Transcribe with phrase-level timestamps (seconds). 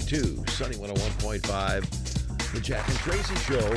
[0.00, 3.68] 532, Sunny 101.5, The Jack and Traci Show.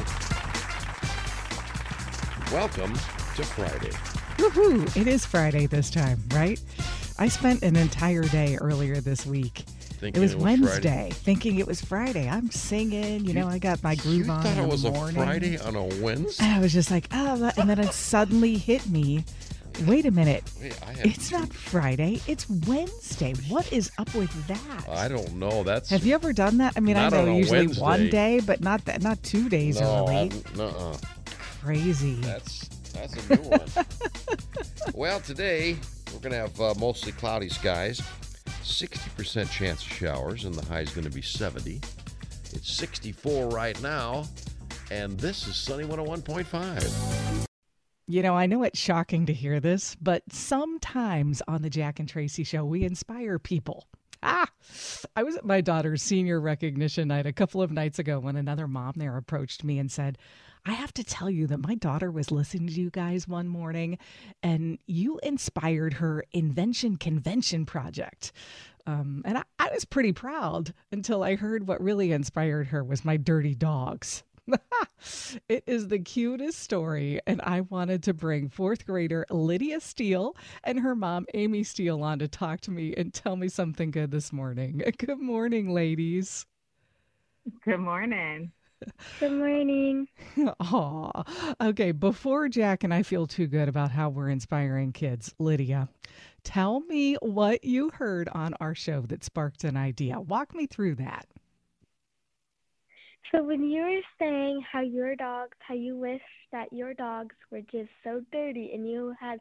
[2.55, 3.89] Welcome to Friday.
[4.37, 4.95] Woohoo!
[4.95, 6.61] It is Friday this time, right?
[7.17, 9.63] I spent an entire day earlier this week.
[9.99, 10.61] Thinking it was it was Friday?
[10.61, 12.29] Wednesday, thinking it was Friday.
[12.29, 14.43] I'm singing, you know, I got my groove you on.
[14.43, 14.91] thought it was a.
[15.13, 16.43] Friday on a Wednesday?
[16.43, 19.23] And I was just like, oh, and then it suddenly hit me.
[19.87, 20.43] Wait a minute.
[20.61, 22.21] Wait, It's not Friday.
[22.27, 23.33] It's Wednesday.
[23.47, 24.87] What is up with that?
[24.89, 25.63] I don't know.
[25.63, 26.73] That's Have you ever done that?
[26.75, 27.81] I mean, I know a usually Wednesday.
[27.81, 30.15] one day, but not that, not two days no, early.
[30.15, 30.97] I'm- nuh-uh.
[31.63, 32.15] Crazy.
[32.15, 33.67] That's that's a new one.
[34.93, 35.77] well, today
[36.13, 38.01] we're going to have uh, mostly cloudy skies,
[38.63, 41.79] 60% chance of showers, and the high is going to be 70.
[42.53, 44.25] It's 64 right now,
[44.89, 47.47] and this is Sunny 101.5.
[48.11, 52.11] You know, I know it's shocking to hear this, but sometimes on the Jack and
[52.11, 53.87] Traci show, we inspire people.
[54.21, 54.49] Ah,
[55.15, 58.67] I was at my daughter's senior recognition night a couple of nights ago when another
[58.67, 60.17] mom there approached me and said,
[60.65, 63.97] I have to tell you that my daughter was listening to you guys one morning
[64.43, 68.33] and you inspired her invention convention project.
[68.85, 73.05] Um, and I, I was pretty proud until I heard what really inspired her was
[73.05, 74.23] my dirty dogs.
[75.49, 80.79] it is the cutest story, and I wanted to bring fourth grader Lydia Steele and
[80.79, 84.33] her mom Amy Steele on to talk to me and tell me something good this
[84.33, 84.81] morning.
[84.97, 86.45] Good morning, ladies.
[87.63, 88.51] Good morning.
[89.19, 90.07] Good morning.
[90.59, 91.23] Aw.
[91.61, 95.87] Okay, before Jack and I feel too good about how we're inspiring kids, Lydia,
[96.43, 100.19] tell me what you heard on our show that sparked an idea.
[100.19, 101.27] Walk me through that.
[103.31, 107.61] So when you were saying how your dogs, how you wish that your dogs were
[107.61, 109.39] just so dirty and you had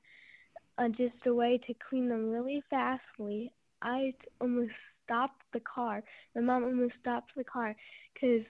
[0.79, 3.53] uh, just a way to clean them really fastly,
[3.83, 4.73] I almost
[5.05, 6.03] stopped the car.
[6.35, 7.75] My mom almost stopped the car
[8.15, 8.47] because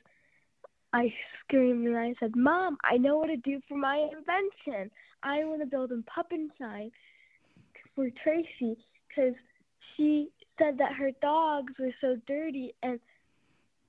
[0.92, 1.12] I
[1.44, 4.90] screamed and I said, "Mom, I know what to do for my invention.
[5.22, 6.90] I want to build a and shine
[7.94, 8.76] for Traci
[9.08, 9.34] because
[9.96, 13.00] she said that her dogs were so dirty and."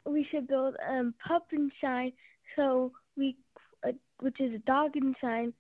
[0.05, 2.11] We should build um pup and shine
[2.55, 3.35] so we
[3.87, 5.53] uh, which is a dog and shine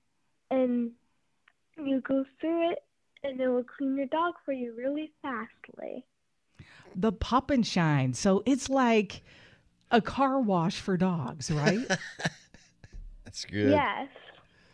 [0.49, 0.91] and
[1.77, 2.79] you go through it
[3.23, 6.03] and it will clean your dog for you really fastly
[6.95, 8.13] The Pup and Shine.
[8.13, 9.21] So it's like
[9.91, 11.87] a car wash for dogs, right?
[13.23, 13.71] That's good.
[13.71, 14.09] yes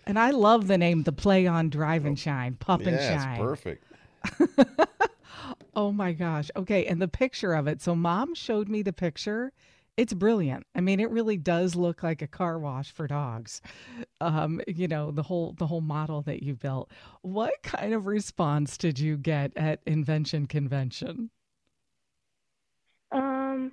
[0.07, 3.05] and I love the name, the play on Drive and Shine, Pup yeah, and it's
[3.05, 3.37] Shine.
[3.37, 3.83] perfect.
[5.75, 6.49] Oh my gosh.
[6.55, 6.85] Okay.
[6.87, 7.81] And the picture of it.
[7.81, 9.51] So mom showed me the picture.
[9.95, 10.65] It's brilliant.
[10.75, 13.61] I mean, it really does look like a car wash for dogs.
[14.21, 16.91] Um, you know, the whole the whole model that you built.
[17.21, 21.31] What kind of response did you get at Invention Convention?
[23.11, 23.71] um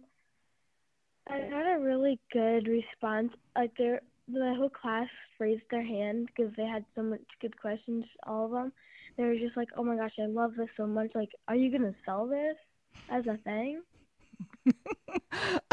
[1.29, 5.09] i got a really good response like their the whole class
[5.39, 8.73] raised their hand because they had so much good questions all of them
[9.17, 11.71] they were just like oh my gosh i love this so much like are you
[11.71, 12.57] gonna sell this
[13.11, 13.83] as a thing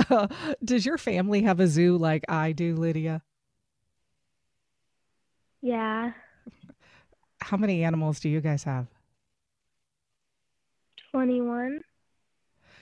[0.10, 0.28] uh,
[0.64, 3.24] does your family have a zoo like I do, Lydia?
[5.62, 6.12] yeah
[7.42, 8.88] How many animals do you guys have?
[11.12, 11.80] 21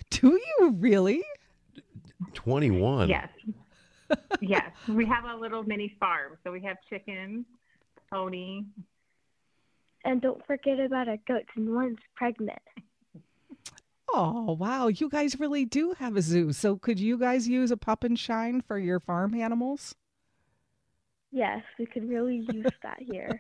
[0.09, 1.24] Do you really?
[2.34, 3.09] 21.
[3.09, 3.30] Yes.
[4.41, 4.71] Yes.
[4.87, 6.37] We have a little mini farm.
[6.43, 7.45] So we have chickens,
[8.11, 8.63] pony.
[10.05, 12.59] And don't forget about our goats, and one's pregnant.
[14.11, 14.87] Oh, wow.
[14.87, 16.51] You guys really do have a zoo.
[16.53, 19.95] So could you guys use a pup and shine for your farm animals?
[21.31, 23.39] Yes, we could really use that here.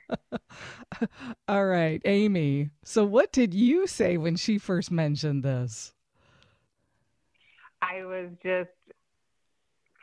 [1.47, 2.69] All right, Amy.
[2.83, 5.93] So what did you say when she first mentioned this?
[7.81, 8.69] I was just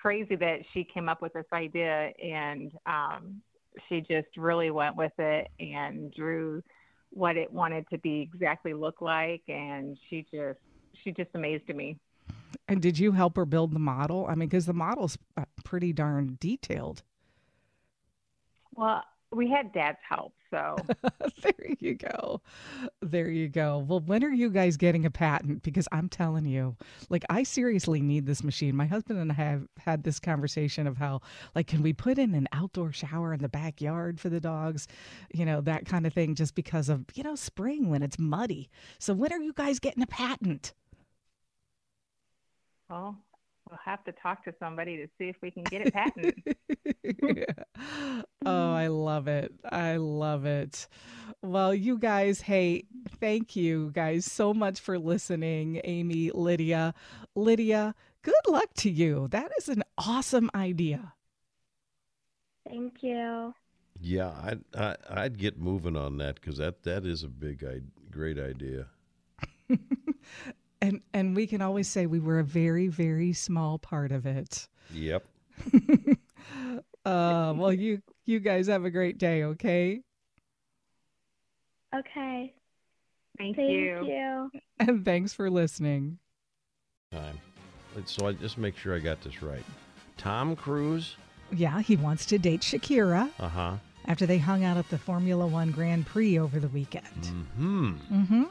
[0.07, 3.43] crazy that she came up with this idea and um,
[3.89, 6.63] she just really went with it and drew
[7.11, 10.61] what it wanted to be exactly look like and she just
[11.03, 11.99] she just amazed me
[12.69, 14.27] And did you help her build the model?
[14.29, 17.03] I mean, because the model's uh, pretty darn detailed.
[18.77, 20.77] well we had dad's help so
[21.43, 22.41] there you go.
[23.03, 23.79] There you go.
[23.79, 25.63] Well, when are you guys getting a patent?
[25.63, 26.77] Because I'm telling you,
[27.09, 28.77] like, I seriously need this machine.
[28.77, 31.21] My husband and I have had this conversation of how,
[31.55, 34.87] like, can we put in an outdoor shower in the backyard for the dogs?
[35.33, 38.69] You know, that kind of thing, just because of, you know, spring when it's muddy.
[38.99, 40.73] So, when are you guys getting a patent?
[42.89, 43.17] well
[43.69, 46.35] we'll have to talk to somebody to see if we can get it patented.
[48.45, 49.53] Oh, I love it.
[49.71, 50.87] I love it.
[51.43, 52.85] Well, you guys, hey,
[53.21, 55.81] thank you guys so much for listening.
[55.85, 56.95] Amy, Lydia.
[57.35, 59.27] Lydia, good luck to you.
[59.31, 61.15] That is an awesome idea.
[62.69, 63.55] Thank you.
[64.01, 67.81] Yeah, I'd I, I'd get moving on that because that that is a big, i-
[68.11, 68.89] great idea.
[70.83, 74.69] And and we can always say we were a very, very small part of it.
[74.93, 75.25] Yep.
[77.05, 80.01] Uh, well, you you guys have a great day, okay?
[81.95, 82.53] Okay.
[83.39, 84.05] Thank, Thank you.
[84.05, 84.51] you.
[84.81, 86.19] And thanks for listening.
[87.13, 87.39] Time.
[88.07, 89.65] So I just make sure I got this right.
[90.19, 91.15] Tom Cruise.
[91.53, 93.77] Yeah, he wants to date Shakira Uh huh.
[94.07, 97.27] after they hung out at the Formula One Grand Prix over the weekend.
[97.57, 97.93] Hmm.
[98.13, 98.43] Mm-hmm.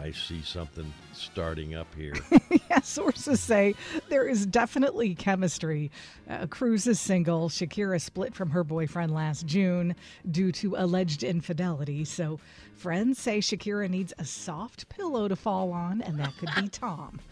[0.00, 2.14] I see something starting up here.
[2.70, 3.74] yeah, sources say
[4.08, 5.90] there is definitely chemistry.
[6.28, 7.50] Uh, Cruise is single.
[7.50, 9.94] Shakira split from her boyfriend last June
[10.30, 12.04] due to alleged infidelity.
[12.04, 12.40] So,
[12.74, 17.20] friends say Shakira needs a soft pillow to fall on, and that could be Tom.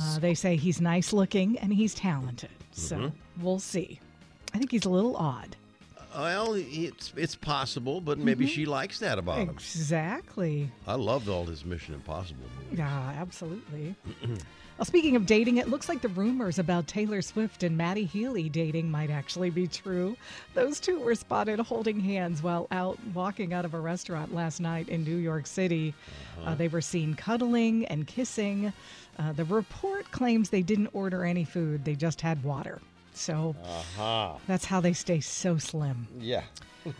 [0.00, 2.50] Uh, they say he's nice looking and he's talented.
[2.70, 3.10] So,
[3.40, 3.98] we'll see.
[4.54, 5.56] I think he's a little odd.
[6.14, 9.50] Well, it's it's possible, but maybe she likes that about him.
[9.50, 10.70] Exactly.
[10.86, 12.78] I loved all his Mission Impossible movies.
[12.78, 13.94] Yeah, absolutely.
[14.78, 18.48] well, speaking of dating, it looks like the rumors about Taylor Swift and Matty Healy
[18.48, 20.16] dating might actually be true.
[20.54, 24.88] Those two were spotted holding hands while out walking out of a restaurant last night
[24.88, 25.94] in New York City.
[26.44, 28.72] Uh, they were seen cuddling and kissing.
[29.18, 32.80] Uh, the report claims they didn't order any food, they just had water.
[33.18, 34.38] So Aha.
[34.46, 36.06] that's how they stay so slim.
[36.18, 36.44] Yeah.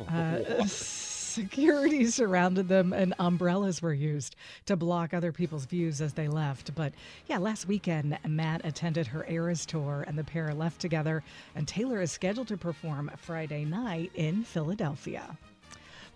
[0.09, 4.35] Uh, security surrounded them and umbrellas were used
[4.67, 6.75] to block other people's views as they left.
[6.75, 6.93] But
[7.29, 11.23] yeah, last weekend, Matt attended her Eras tour and the pair left together.
[11.55, 15.38] And Taylor is scheduled to perform Friday night in Philadelphia.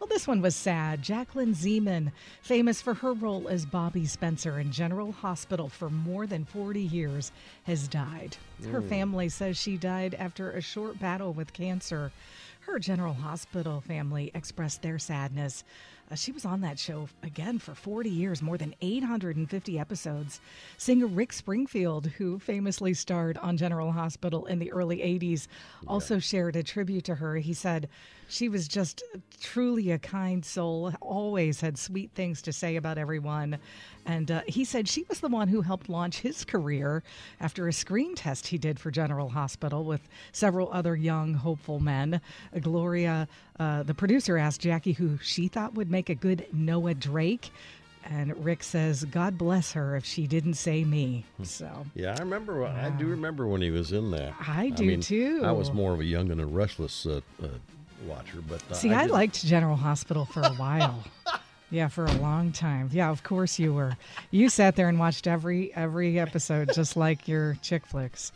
[0.02, 1.00] Well, this one was sad.
[1.00, 2.10] Jacklyn Zeman,
[2.42, 7.30] famous for her role as Bobby Spencer in General Hospital for more than 40 years,
[7.68, 8.36] has died.
[8.72, 8.88] Her mm.
[8.88, 12.10] family says she died after a short battle with cancer.
[12.66, 15.64] Her General Hospital family expressed their sadness.
[16.10, 20.40] Uh, she was on that show again for 40 years, more than 850 episodes.
[20.78, 25.48] Singer Rick Springfield, who famously starred on General Hospital in the early 80s,
[25.88, 27.36] also shared a tribute to her.
[27.36, 27.88] He said,
[28.28, 29.02] She was just
[29.40, 33.58] truly a kind soul, always had sweet things to say about everyone.
[34.04, 37.02] And uh, he said she was the one who helped launch his career
[37.40, 42.20] after a screen test he did for General Hospital with several other young, hopeful men.
[42.54, 43.28] Uh, Gloria,
[43.60, 47.50] uh, the producer, asked Jackie who she thought would make a good Noah Drake.
[48.04, 51.24] And Rick says, God bless her if she didn't say me.
[51.44, 52.64] So Yeah, I remember.
[52.66, 54.34] I do remember when he was in that.
[54.40, 55.42] I do mean, too.
[55.44, 57.46] I was more of a young and a restless uh, uh,
[58.04, 61.04] watcher, but uh, See, I, did- liked General Hospital for a while.
[61.72, 62.90] yeah, for a long time.
[62.92, 63.96] Yeah, of course you were.
[64.30, 68.30] You sat there and watched every every episode just like your chick flicks.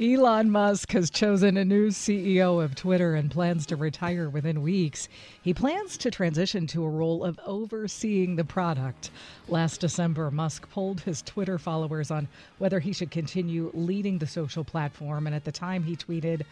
[0.00, 5.08] Elon Musk has chosen a new CEO of Twitter and plans to retire within weeks.
[5.42, 9.10] He plans to transition to a role of overseeing the product.
[9.48, 12.28] Last December, Musk polled his Twitter followers on
[12.58, 16.42] whether he should continue leading the social platform, and at the time he tweeted,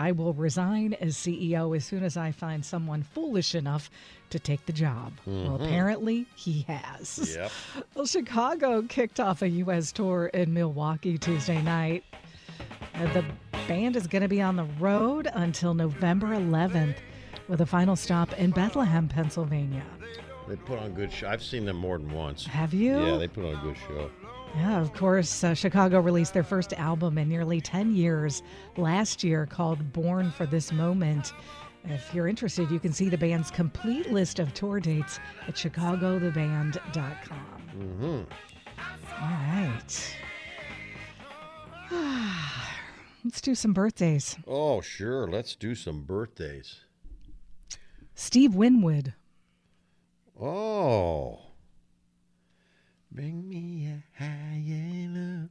[0.00, 3.90] I will resign as CEO as soon as I find someone foolish enough
[4.30, 5.12] to take the job.
[5.26, 7.36] Well, apparently he has.
[7.36, 7.52] Yep.
[7.94, 9.92] Well, Chicago kicked off a U.S.
[9.92, 12.02] tour in Milwaukee Tuesday night.
[12.94, 13.22] Uh, the
[13.68, 16.96] band is going to be on the road until November 11th
[17.48, 19.84] with a final stop in Bethlehem, Pennsylvania.
[20.48, 21.28] They put on good show.
[21.28, 22.46] I've seen them more than once.
[22.46, 22.98] Have you?
[22.98, 24.10] Yeah, they put on a good show.
[24.56, 25.44] Yeah, of course.
[25.44, 28.42] Uh, Chicago released their first album in nearly 10 years
[28.76, 31.32] last year called Born for This Moment.
[31.84, 37.46] If you're interested, you can see the band's complete list of tour dates at chicagotheband.com.
[37.78, 38.22] Mm-hmm.
[39.22, 40.16] All right.
[43.24, 44.36] Let's do some birthdays.
[44.46, 45.26] Oh, sure.
[45.28, 46.80] Let's do some birthdays.
[48.14, 49.14] Steve Winwood.
[50.40, 51.49] Oh.
[53.12, 55.50] Bring me a higher love.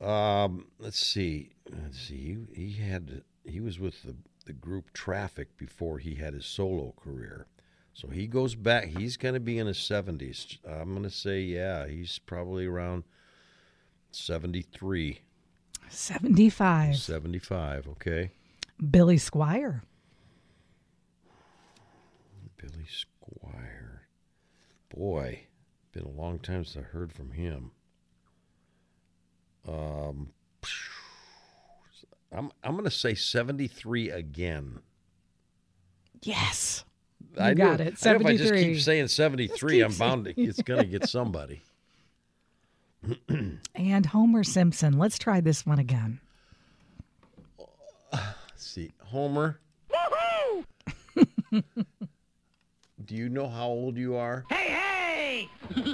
[0.00, 1.52] Um, let's see.
[1.70, 2.36] Let's see.
[2.54, 6.92] He, he had he was with the the group Traffic before he had his solo
[6.96, 7.46] career.
[7.94, 8.86] So he goes back.
[8.88, 10.58] He's going to be in his 70s.
[10.68, 13.04] I'm going to say yeah, he's probably around
[14.10, 15.20] 73,
[15.88, 16.96] 75.
[16.96, 18.32] 75, okay?
[18.90, 19.82] Billy Squier.
[22.56, 23.93] Billy Squier.
[24.94, 25.40] Boy,
[25.92, 27.70] Been a long time since I heard from him.
[29.66, 30.30] Um,
[32.32, 34.80] I'm I'm going to say 73 again.
[36.22, 36.84] Yes.
[37.38, 38.06] I You knew- got it.
[38.06, 40.86] I know if I just keep saying 73, keep I'm bound to, it's going to
[40.86, 41.62] get somebody.
[43.74, 44.98] And Homer Simpson.
[44.98, 46.20] Let's try this one again.
[48.12, 48.24] Let's
[48.56, 48.92] see.
[49.04, 49.58] Homer.
[53.06, 54.46] Do you know how old you are?
[54.48, 55.48] Hey, hey!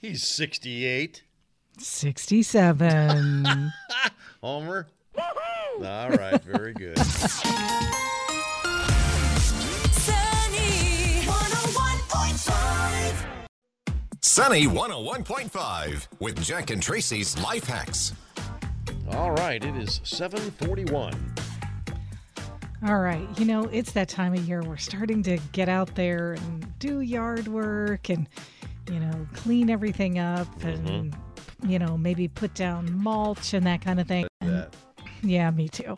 [0.00, 1.22] He's 68.
[1.78, 3.44] 67.
[4.42, 4.86] Homer?
[5.18, 6.96] All right, very good.
[6.98, 7.50] Sunny
[11.26, 13.14] 101.5.
[14.22, 18.14] Sunny 101.5 with Jack and Traci's Life Hacks.
[19.10, 21.12] All right, it is 741.
[22.86, 23.26] All right.
[23.38, 27.00] You know, it's that time of year we're starting to get out there and do
[27.00, 28.28] yard work and,
[28.90, 31.70] you know, clean everything up and, mm-hmm.
[31.70, 34.26] you know, maybe put down mulch and that kind of thing.
[34.42, 34.66] And-
[35.22, 35.96] yeah, me too.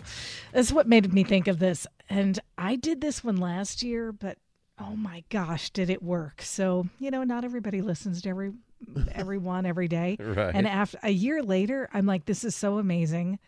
[0.53, 1.89] That's what made me think of this.
[2.09, 4.39] And I did this one last year, but
[4.79, 6.41] oh my gosh, did it work?
[6.41, 8.53] So, you know, not everybody listens to every
[9.13, 10.19] everyone every day.
[10.21, 10.55] Right.
[10.55, 13.41] And after a year later, I'm like, this is so amazing.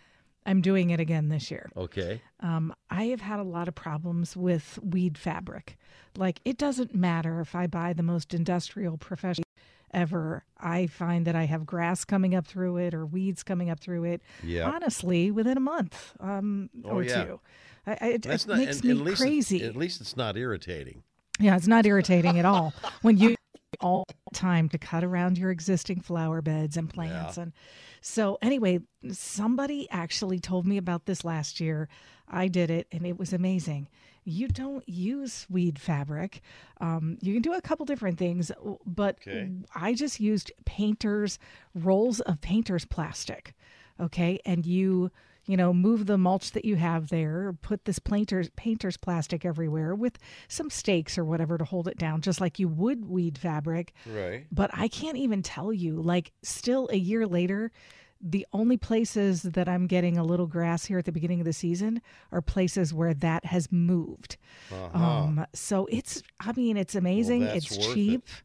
[0.46, 1.70] I'm doing it again this year.
[1.76, 2.22] Okay.
[2.40, 5.76] Um, I have had a lot of problems with weed fabric.
[6.16, 9.44] Like, it doesn't matter if I buy the most industrial professional
[9.92, 10.44] ever.
[10.58, 14.04] I find that I have grass coming up through it or weeds coming up through
[14.04, 14.22] it.
[14.42, 14.70] Yeah.
[14.70, 17.24] Honestly, within a month um, Oh, or yeah.
[17.24, 17.40] two.
[17.86, 19.64] I, I, it, it not makes and- me at crazy.
[19.64, 21.02] at least it's not irritating.
[21.40, 23.36] Yeah, it's not irritating at all when you
[23.80, 27.44] all the time to cut around your existing flower beds and plants Yeah.
[27.44, 27.52] and
[28.00, 28.78] so anyway,
[29.10, 31.88] somebody actually told me about this last year.
[32.28, 33.88] I did it and it was amazing.
[34.24, 36.40] You don't use weed fabric.
[36.80, 38.52] Um, you can do a couple different things,
[38.86, 39.50] but Okay.
[39.74, 41.38] I just used painters
[41.74, 43.54] rolls of painters plastic.
[44.00, 45.10] Okay, and you
[45.48, 49.94] you know move the mulch that you have there, put this painters painters plastic everywhere
[49.94, 53.94] with some stakes or whatever to hold it down, just like you would weed fabric.
[54.06, 54.46] Right.
[54.52, 57.72] But I can't even tell you, like, still a year later,
[58.20, 61.52] the only places that I'm getting a little grass here at the beginning of the
[61.52, 62.02] season
[62.32, 64.36] are places where that has moved.
[64.72, 64.98] Uh-huh.
[64.98, 67.44] Um, so it's, I mean, it's amazing.
[67.44, 68.24] that's it's cheap.
[68.24, 68.42] it.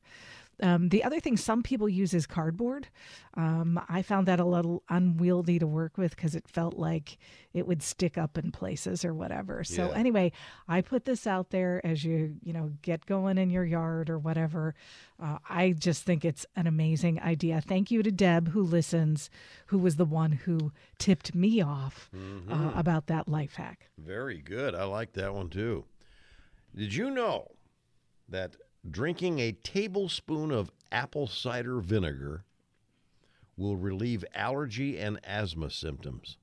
[0.63, 2.87] Um, the other thing some people use is cardboard.
[3.35, 7.17] Um, I found that a little unwieldy to work with because it felt like
[7.53, 9.63] it would stick up in places or whatever.
[9.63, 9.95] So Yeah.
[9.97, 10.31] anyway,
[10.67, 14.17] I put this out there as you you know get going in your yard or
[14.17, 14.73] whatever.
[15.21, 17.59] Uh, I just think it's an amazing idea.
[17.61, 19.29] Thank you to Deb who listens,
[19.67, 22.51] who was the one who tipped me off Mm-hmm.
[22.53, 23.89] uh, about that life hack.
[23.97, 24.75] Very good.
[24.75, 25.85] I like that one too.
[26.75, 27.51] Did you know
[28.29, 28.55] that
[28.89, 32.43] drinking a tablespoon of apple cider vinegar
[33.57, 36.37] will relieve allergy and asthma symptoms?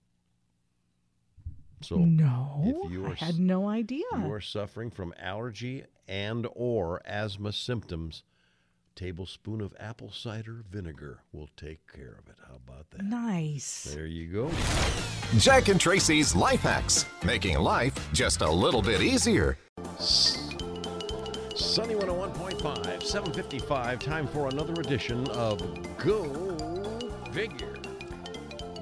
[1.82, 4.04] So No, if you I are had no idea.
[4.12, 8.22] you are suffering from allergy and or asthma symptoms,
[8.96, 12.36] tablespoon of apple cider vinegar will take care of it.
[12.46, 13.04] How about that?
[13.04, 13.84] Nice.
[13.94, 14.50] There you go.
[15.38, 19.56] Jack and Traci's Life Hacks, making life just a little bit easier.
[21.80, 23.98] Sunny 101.5, 755.
[24.00, 25.58] Time for another edition of
[25.96, 26.26] Go
[27.32, 27.74] Figure.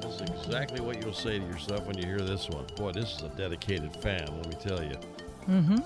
[0.03, 2.67] This is exactly what you'll say to yourself when you hear this one.
[2.75, 4.97] Boy, this is a dedicated fan, let me tell you.
[5.47, 5.77] Mm-hmm.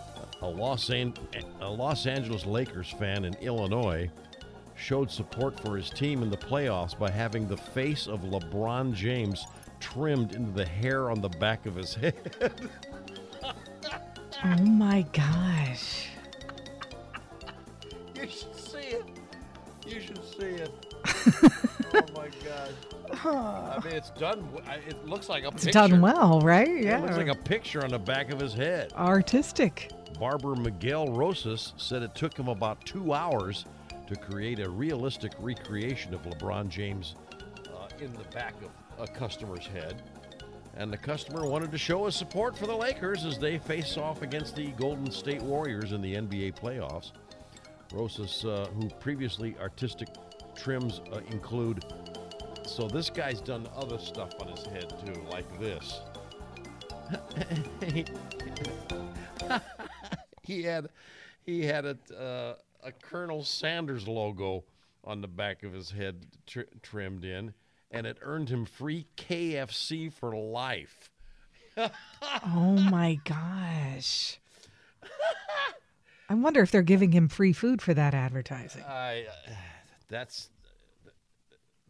[0.40, 1.12] A, Los An-
[1.61, 4.09] a Los Angeles Lakers fan in Illinois
[4.75, 9.45] showed support for his team in the playoffs by having the face of LeBron James
[9.81, 12.71] trimmed into the hair on the back of his head.
[14.42, 16.12] Oh my gosh.
[19.92, 20.70] You should see it.
[21.94, 22.70] oh my gosh.
[23.25, 24.49] I mean, it's done.
[24.87, 25.72] It looks like a It's picture.
[25.88, 26.82] done well, right?
[26.82, 28.92] Yeah, It looks like a picture on the back of his head.
[28.94, 29.90] Artistic.
[30.18, 33.66] Barber Miguel Rosas said it took him about two hours
[34.06, 37.16] to create a realistic recreation of LeBron James
[37.68, 38.70] uh, in the back of
[39.02, 40.00] a customer's head.
[40.76, 44.22] And the customer wanted to show his support for the Lakers as they face off
[44.22, 47.12] against the Golden State Warriors in the NBA playoffs.
[47.92, 50.08] Rosas, uh, who previously artistic
[50.54, 51.84] trims uh, include.
[52.66, 56.00] So this guy's done other stuff on his head too, like this.
[60.42, 60.88] he had
[61.44, 64.64] he had a uh, a Colonel Sanders logo
[65.04, 67.52] on the back of his head tr- trimmed in,
[67.90, 71.11] and it earned him free KFC for life.
[72.44, 74.38] Oh my gosh.
[76.33, 78.83] I wonder if they're giving him free food for that advertising.
[78.89, 79.27] I,
[80.09, 80.49] that's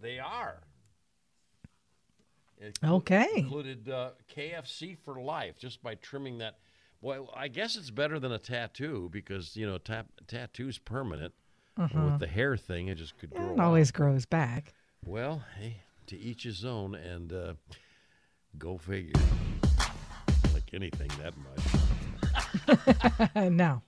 [0.00, 0.56] they are.
[2.58, 3.28] It Okay.
[3.36, 6.58] Included uh, KFC for life just by trimming that.
[7.00, 11.34] Well, I guess it's better than a tattoo because you know ta- tattoo's permanent.
[11.76, 13.42] And With the hair thing, it just could grow.
[13.44, 13.52] Uh-huh.
[13.52, 13.64] It out.
[13.64, 14.74] always grows back.
[15.06, 15.76] Well, hey,
[16.08, 17.52] to each his own, and uh,
[18.58, 19.12] go figure.
[20.52, 21.34] Like anything that
[23.36, 23.50] much.
[23.52, 23.82] no.